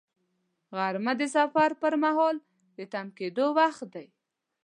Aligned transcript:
غرمه 0.75 1.13
د 1.19 1.21
سفر 1.35 1.69
پر 1.81 1.93
مهال 2.03 2.35
د 2.77 2.79
تم 2.91 3.07
کېدو 3.17 3.45
وخت 3.59 3.83
دی 3.93 4.07